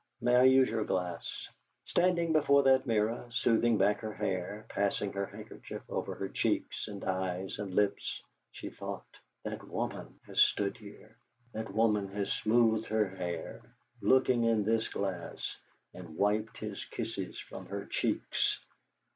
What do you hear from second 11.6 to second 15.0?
woman has smoothed her hair, looking in this